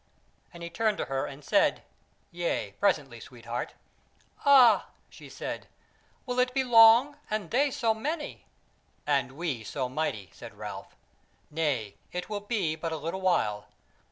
[0.51, 1.83] And he turned to her and said;
[2.31, 3.75] "Yea, presently, sweetheart!"
[4.43, 5.67] "Ah," she said,
[6.25, 7.17] "will it be long?
[7.29, 8.47] and they so many!"
[9.05, 10.95] "And we so mighty!" said Ralph.
[11.51, 13.67] "Nay, it will be but a little while.